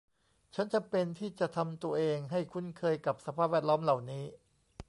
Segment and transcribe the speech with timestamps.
[0.55, 4.23] ฉันจำเป็นที่จะทำตัวเองให้คุ้นเคยกับสภาพแวดล้อมเหล่านี้